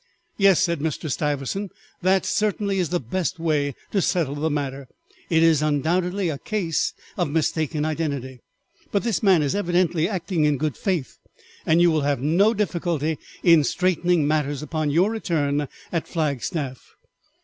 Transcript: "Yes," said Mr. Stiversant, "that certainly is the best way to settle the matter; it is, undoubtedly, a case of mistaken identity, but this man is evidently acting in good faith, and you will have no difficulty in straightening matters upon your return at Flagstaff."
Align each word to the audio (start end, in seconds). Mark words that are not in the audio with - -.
"Yes," 0.35 0.59
said 0.59 0.79
Mr. 0.79 1.11
Stiversant, 1.11 1.69
"that 2.01 2.25
certainly 2.25 2.79
is 2.79 2.89
the 2.89 2.99
best 2.99 3.37
way 3.37 3.75
to 3.91 4.01
settle 4.01 4.33
the 4.33 4.49
matter; 4.49 4.87
it 5.29 5.43
is, 5.43 5.61
undoubtedly, 5.61 6.27
a 6.29 6.39
case 6.39 6.95
of 7.17 7.29
mistaken 7.29 7.85
identity, 7.85 8.39
but 8.91 9.03
this 9.03 9.21
man 9.21 9.43
is 9.43 9.53
evidently 9.53 10.09
acting 10.09 10.45
in 10.45 10.57
good 10.57 10.75
faith, 10.75 11.19
and 11.67 11.81
you 11.83 11.91
will 11.91 12.01
have 12.01 12.19
no 12.19 12.55
difficulty 12.55 13.19
in 13.43 13.63
straightening 13.63 14.27
matters 14.27 14.63
upon 14.63 14.89
your 14.89 15.11
return 15.11 15.67
at 15.91 16.07
Flagstaff." 16.07 16.83